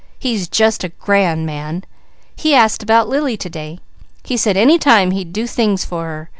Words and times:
He's 0.17 0.47
just 0.47 0.83
a 0.83 0.89
grand 0.89 1.45
man. 1.45 1.83
He 2.35 2.55
asked 2.55 2.81
about 2.81 3.07
Lily 3.07 3.37
to 3.37 3.49
day. 3.51 3.77
He 4.23 4.35
said 4.35 4.57
any 4.57 4.79
time 4.79 5.11
he'd 5.11 5.31
do 5.31 5.45
things 5.45 5.85
for 5.85 6.05
her. 6.05 6.29